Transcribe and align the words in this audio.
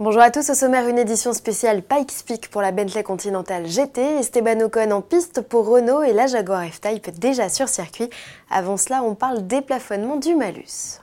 Bonjour 0.00 0.22
à 0.22 0.32
tous, 0.32 0.50
au 0.50 0.54
sommaire 0.54 0.88
une 0.88 0.98
édition 0.98 1.32
spéciale 1.32 1.80
Pikes 1.80 2.24
Peak 2.26 2.48
pour 2.48 2.60
la 2.60 2.72
Bentley 2.72 3.04
Continental 3.04 3.64
GT, 3.64 4.18
Esteban 4.18 4.60
Ocon 4.62 4.90
en 4.90 5.00
piste 5.00 5.40
pour 5.40 5.68
Renault 5.68 6.02
et 6.02 6.12
la 6.12 6.26
Jaguar 6.26 6.64
F-Type 6.64 7.16
déjà 7.16 7.48
sur 7.48 7.68
circuit. 7.68 8.10
Avant 8.50 8.76
cela, 8.76 9.04
on 9.04 9.14
parle 9.14 9.46
déplafonnement 9.46 10.16
du 10.16 10.34
malus. 10.34 10.98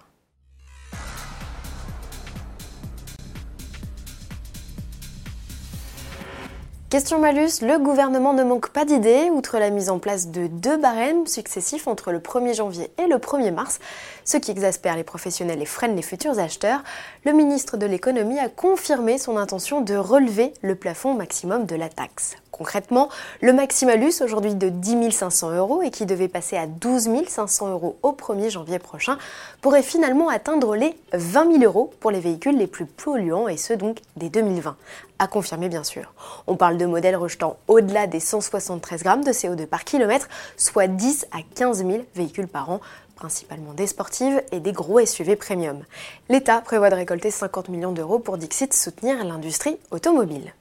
Question 6.92 7.20
malus, 7.20 7.62
le 7.62 7.80
gouvernement 7.80 8.34
ne 8.34 8.44
manque 8.44 8.68
pas 8.68 8.84
d'idées. 8.84 9.30
Outre 9.32 9.60
la 9.60 9.70
mise 9.70 9.90
en 9.90 9.98
place 9.98 10.28
de 10.28 10.48
deux 10.48 10.76
barèmes 10.76 11.26
successifs 11.26 11.88
entre 11.88 12.12
le 12.12 12.20
1er 12.20 12.54
janvier 12.54 12.92
et 13.02 13.08
le 13.08 13.16
1er 13.16 13.54
mars, 13.54 13.80
ce 14.26 14.36
qui 14.36 14.52
exaspère 14.52 14.98
les 14.98 15.06
professionnels 15.06 15.62
et 15.62 15.66
freine 15.66 15.96
les 15.96 16.02
futurs 16.02 16.38
acheteurs, 16.38 16.84
le 17.24 17.32
ministre 17.32 17.78
de 17.78 17.86
l'économie 17.86 18.40
a 18.40 18.50
confirmé 18.50 19.18
son 19.18 19.38
intention 19.38 19.80
de 19.80 19.96
relever 19.96 20.54
le 20.62 20.76
plafond 20.76 21.14
maximum 21.14 21.66
de 21.66 21.78
la 21.78 21.88
taxe. 21.88 22.36
Concrètement, 22.52 23.08
le 23.42 23.54
maximalus, 23.54 24.22
aujourd'hui 24.22 24.54
de 24.54 24.68
10 24.68 25.12
500 25.12 25.52
euros 25.52 25.82
et 25.82 25.90
qui 25.90 26.06
devait 26.06 26.28
passer 26.28 26.58
à 26.58 26.68
12 26.68 27.10
500 27.26 27.72
euros 27.72 27.98
au 28.04 28.12
1er 28.12 28.50
janvier 28.50 28.78
prochain, 28.78 29.18
pourrait 29.62 29.82
finalement 29.82 30.28
atteindre 30.28 30.76
les 30.76 30.94
20 31.14 31.60
000 31.60 31.64
euros 31.64 31.94
pour 32.02 32.12
les 32.12 32.20
véhicules 32.20 32.58
les 32.58 32.68
plus 32.68 32.86
polluants 32.86 33.48
et 33.48 33.56
ce 33.56 33.74
donc 33.74 34.00
dès 34.18 34.30
2020. 34.30 34.76
À 35.22 35.28
confirmer 35.28 35.70
bien 35.70 35.84
sûr. 35.84 36.16
On 36.48 36.56
parle 36.56 36.80
de 36.80 36.86
modèles 36.88 37.16
rejetant 37.16 37.58
au-delà 37.68 38.08
des 38.08 38.20
173 38.20 39.04
grammes 39.04 39.24
de 39.24 39.30
CO2 39.30 39.68
par 39.68 39.84
kilomètre, 39.84 40.28
soit 40.58 40.88
10 40.88 41.28
à 41.32 41.42
15 41.54 41.86
000 41.86 42.06
véhicules 42.16 42.48
par 42.48 42.72
an, 42.72 42.82
principalement 43.18 43.74
des 43.74 43.86
sportives 43.86 44.42
et 44.52 44.60
des 44.60 44.72
gros 44.72 45.00
SUV 45.06 45.36
premium. 45.36 45.84
L'État 46.28 46.60
prévoit 46.62 46.90
de 46.90 46.96
récolter 46.96 47.30
50 47.30 47.70
millions 47.70 47.92
d'euros 47.92 48.18
pour 48.18 48.40
Dixit 48.40 48.74
soutenir 48.74 49.24
l'industrie 49.24 49.78
automobile. 49.92 50.56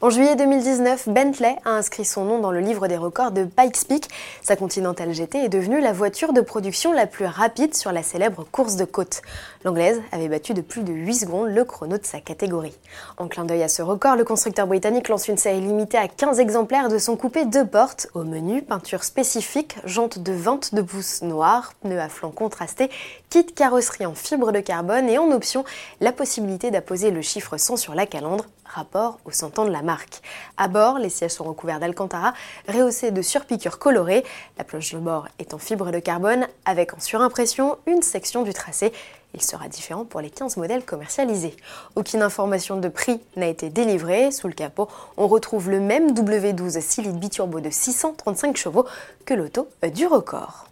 En 0.00 0.10
juillet 0.10 0.36
2019, 0.36 1.08
Bentley 1.08 1.56
a 1.64 1.70
inscrit 1.70 2.04
son 2.04 2.24
nom 2.24 2.38
dans 2.38 2.50
le 2.50 2.60
livre 2.60 2.88
des 2.88 2.96
records 2.96 3.32
de 3.32 3.44
Pikes 3.44 3.86
Peak. 3.86 4.08
Sa 4.42 4.56
Continental 4.56 5.12
GT 5.12 5.44
est 5.44 5.48
devenue 5.48 5.80
la 5.80 5.92
voiture 5.92 6.32
de 6.32 6.40
production 6.40 6.92
la 6.92 7.06
plus 7.06 7.26
rapide 7.26 7.74
sur 7.74 7.92
la 7.92 8.02
célèbre 8.02 8.46
course 8.50 8.76
de 8.76 8.84
côte. 8.84 9.22
L'anglaise 9.64 10.00
avait 10.12 10.28
battu 10.28 10.54
de 10.54 10.62
plus 10.62 10.82
de 10.82 10.92
8 10.92 11.14
secondes 11.14 11.48
le 11.48 11.64
chrono 11.64 11.98
de 11.98 12.06
sa 12.06 12.20
catégorie. 12.20 12.74
En 13.18 13.28
clin 13.28 13.44
d'œil 13.44 13.62
à 13.62 13.68
ce 13.68 13.82
record, 13.82 14.16
le 14.16 14.24
constructeur 14.24 14.66
britannique 14.66 15.08
lance 15.08 15.28
une 15.28 15.36
série 15.36 15.60
limitée 15.60 15.98
à 15.98 16.08
15 16.08 16.40
exemplaires 16.40 16.88
de 16.88 16.98
son 16.98 17.16
coupé 17.16 17.44
deux 17.44 17.66
portes. 17.66 18.08
Au 18.14 18.24
menu, 18.24 18.62
peinture 18.62 19.04
spécifique, 19.04 19.76
jantes 19.84 20.18
de 20.18 20.32
22 20.32 20.82
pouces 20.82 21.22
noires, 21.22 21.74
pneus 21.82 22.00
à 22.00 22.08
flanc 22.08 22.30
contrastés, 22.30 22.90
kit 23.28 23.44
carrosserie 23.44 24.06
en 24.06 24.14
fibre 24.14 24.52
de 24.52 24.60
carbone 24.60 25.08
et 25.08 25.18
en 25.18 25.30
option, 25.30 25.64
la 26.00 26.12
possibilité 26.12 26.70
d'apposer 26.70 27.10
le 27.10 27.22
chiffre 27.22 27.56
100 27.56 27.76
sur 27.76 27.94
la 27.94 28.06
calandre 28.06 28.46
rapport 28.64 29.18
au 29.24 29.30
100 29.30 29.50
de 29.64 29.70
la 29.70 29.82
marque. 29.82 30.22
À 30.56 30.68
bord, 30.68 30.98
les 30.98 31.08
sièges 31.08 31.32
sont 31.32 31.44
recouverts 31.44 31.80
d'alcantara, 31.80 32.32
rehaussés 32.68 33.10
de 33.10 33.22
surpiqûres 33.22 33.78
colorées. 33.78 34.24
La 34.58 34.64
planche 34.64 34.92
de 34.92 34.98
bord 34.98 35.28
est 35.38 35.54
en 35.54 35.58
fibre 35.58 35.90
de 35.90 35.98
carbone, 35.98 36.46
avec 36.64 36.94
en 36.94 37.00
surimpression 37.00 37.78
une 37.86 38.02
section 38.02 38.42
du 38.42 38.52
tracé. 38.52 38.92
Il 39.34 39.42
sera 39.42 39.68
différent 39.68 40.04
pour 40.04 40.20
les 40.20 40.30
15 40.30 40.56
modèles 40.56 40.84
commercialisés. 40.84 41.56
Aucune 41.94 42.22
information 42.22 42.78
de 42.78 42.88
prix 42.88 43.20
n'a 43.36 43.46
été 43.46 43.70
délivrée. 43.70 44.32
Sous 44.32 44.48
le 44.48 44.54
capot, 44.54 44.88
on 45.16 45.28
retrouve 45.28 45.70
le 45.70 45.80
même 45.80 46.12
W12 46.12 46.80
6 46.80 47.02
litres 47.02 47.18
biturbo 47.18 47.60
de 47.60 47.70
635 47.70 48.56
chevaux 48.56 48.86
que 49.24 49.34
l'auto 49.34 49.68
du 49.92 50.06
record. 50.06 50.69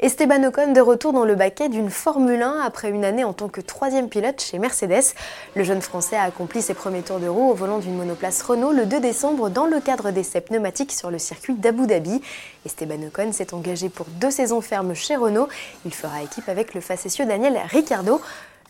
Esteban 0.00 0.44
Ocon 0.44 0.72
de 0.72 0.80
retour 0.80 1.12
dans 1.12 1.24
le 1.24 1.34
baquet 1.34 1.68
d'une 1.68 1.90
Formule 1.90 2.42
1 2.42 2.60
après 2.60 2.90
une 2.90 3.04
année 3.04 3.24
en 3.24 3.32
tant 3.32 3.48
que 3.48 3.60
troisième 3.60 4.08
pilote 4.08 4.40
chez 4.40 4.58
Mercedes. 4.58 5.14
Le 5.54 5.64
jeune 5.64 5.82
Français 5.82 6.16
a 6.16 6.22
accompli 6.22 6.62
ses 6.62 6.74
premiers 6.74 7.02
tours 7.02 7.20
de 7.20 7.28
roue 7.28 7.50
au 7.50 7.54
volant 7.54 7.78
d'une 7.78 7.96
monoplace 7.96 8.42
Renault 8.42 8.72
le 8.72 8.86
2 8.86 9.00
décembre 9.00 9.50
dans 9.50 9.66
le 9.66 9.80
cadre 9.80 10.10
d'essais 10.10 10.40
pneumatiques 10.40 10.92
sur 10.92 11.10
le 11.10 11.18
circuit 11.18 11.54
d'Abu 11.54 11.86
Dhabi. 11.86 12.20
Esteban 12.66 13.06
Ocon 13.08 13.32
s'est 13.32 13.54
engagé 13.54 13.88
pour 13.88 14.06
deux 14.06 14.30
saisons 14.30 14.60
fermes 14.60 14.94
chez 14.94 15.16
Renault. 15.16 15.48
Il 15.84 15.94
fera 15.94 16.22
équipe 16.22 16.48
avec 16.48 16.74
le 16.74 16.80
facétieux 16.80 17.26
Daniel 17.26 17.58
Ricciardo. 17.70 18.20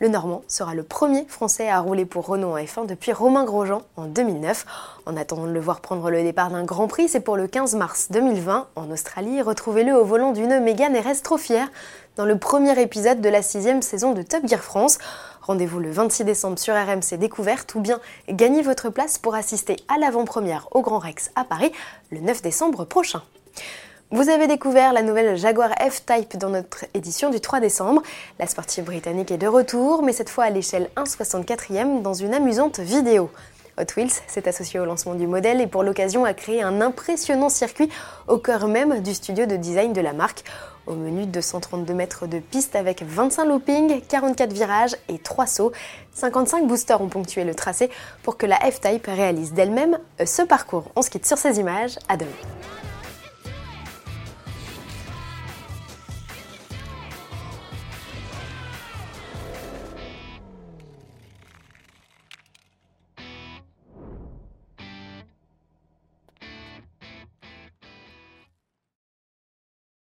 Le 0.03 0.09
Normand 0.09 0.41
sera 0.49 0.75
le 0.75 0.83
premier 0.83 1.27
Français 1.29 1.69
à 1.69 1.79
rouler 1.79 2.07
pour 2.07 2.25
Renault 2.27 2.53
en 2.53 2.57
F1 2.57 2.87
depuis 2.87 3.13
Romain 3.13 3.45
Grosjean 3.45 3.83
en 3.99 4.07
2009. 4.07 4.65
En 5.05 5.15
attendant 5.15 5.45
de 5.45 5.53
le 5.53 5.61
voir 5.61 5.83
prendre 5.83 6.09
le 6.11 6.23
départ 6.23 6.49
d'un 6.49 6.65
Grand 6.65 6.89
Prix, 6.89 7.11
c'est 7.11 7.21
pour 7.21 7.37
le 7.37 7.47
15 7.47 7.75
mars 7.75 8.07
2020 8.11 8.69
en 8.77 8.91
Australie. 8.91 9.43
Retrouvez-le 9.43 9.93
au 9.93 10.03
volant 10.07 10.33
d'une 10.33 10.59
Mégane 10.61 10.97
RS 10.97 11.21
trop 11.23 11.37
fière 11.37 11.69
dans 12.17 12.25
le 12.25 12.39
premier 12.39 12.81
épisode 12.81 13.21
de 13.21 13.29
la 13.29 13.43
sixième 13.43 13.83
saison 13.83 14.15
de 14.15 14.23
Top 14.23 14.47
Gear 14.47 14.63
France. 14.63 14.97
Rendez-vous 15.43 15.81
le 15.81 15.91
26 15.91 16.25
décembre 16.25 16.59
sur 16.59 16.75
RMC 16.75 17.19
Découverte 17.19 17.75
ou 17.75 17.81
bien 17.81 18.01
gagnez 18.31 18.63
votre 18.63 18.89
place 18.89 19.19
pour 19.19 19.35
assister 19.35 19.77
à 19.89 19.99
l'avant-première 19.99 20.67
au 20.71 20.81
Grand 20.81 20.99
Rex 20.99 21.31
à 21.35 21.45
Paris 21.45 21.73
le 22.11 22.21
9 22.21 22.41
décembre 22.41 22.87
prochain. 22.87 23.21
Vous 24.13 24.29
avez 24.29 24.49
découvert 24.49 24.93
la 24.93 25.03
nouvelle 25.03 25.37
Jaguar 25.37 25.71
F-Type 25.71 26.37
dans 26.37 26.49
notre 26.49 26.85
édition 26.95 27.31
du 27.31 27.41
3 27.41 27.61
décembre. 27.61 28.03
La 28.41 28.49
sportive 28.49 28.83
britannique 28.83 29.31
est 29.31 29.39
de 29.39 29.47
retour, 29.47 30.03
mais 30.03 30.13
cette 30.13 30.31
fois 30.31 30.45
à 30.45 30.51
l'échelle 30.51 30.91
1,64e 30.97 32.03
dans 32.03 32.13
une 32.13 32.35
amusante 32.35 32.81
vidéo. 32.81 33.31
Hot 33.79 33.85
Wheels 33.97 34.11
s'est 34.27 34.49
associé 34.49 34.81
au 34.81 34.85
lancement 34.85 35.15
du 35.15 35.29
modèle 35.29 35.61
et 35.61 35.69
pour 35.69 35.85
l'occasion 35.85 36.25
a 36.25 36.35
créé 36.35 36.61
un 36.61 36.81
impressionnant 36.81 37.49
circuit 37.49 37.89
au 38.27 38.39
cœur 38.39 38.67
même 38.67 39.01
du 39.01 39.15
studio 39.15 39.47
de 39.47 39.55
design 39.55 39.93
de 39.93 40.01
la 40.01 40.13
marque. 40.13 40.43
Au 40.89 40.95
menu 40.95 41.27
232 41.27 41.95
mètres 41.95 42.27
de 42.27 42.41
piste 42.41 42.75
avec 42.75 43.05
25 43.05 43.45
loopings, 43.45 44.01
44 44.09 44.53
virages 44.53 44.97
et 45.09 45.19
3 45.19 45.47
sauts. 45.47 45.71
55 46.15 46.67
boosters 46.67 47.01
ont 47.01 47.09
ponctué 47.09 47.45
le 47.45 47.55
tracé 47.55 47.91
pour 48.25 48.37
que 48.37 48.47
la 48.47 48.57
F-Type 48.57 49.07
réalise 49.07 49.53
d'elle-même 49.53 50.01
ce 50.25 50.43
parcours. 50.43 50.91
On 50.97 51.03
se 51.03 51.11
quitte 51.11 51.27
sur 51.27 51.39
ces 51.39 51.61
images. 51.61 51.97
À 52.09 52.17
demain. 52.17 52.31